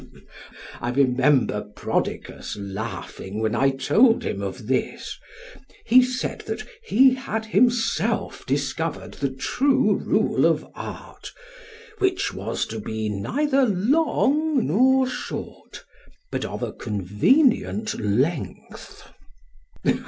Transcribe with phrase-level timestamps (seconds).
[0.81, 5.15] I remember Prodicus laughing when I told him of this;
[5.85, 11.31] he said that he had himself discovered the true rule of art,
[11.99, 15.85] which was to be neither long nor short,
[16.31, 19.07] but of a convenient length.